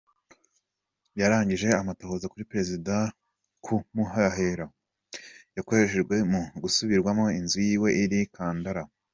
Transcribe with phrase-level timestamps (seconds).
[1.19, 2.95] Yaragize amatohoza kuri prezida
[3.63, 4.65] ku mahera
[5.55, 8.81] yakoresheje mu gusubiramwo inzu yiwe iri i Nkandla.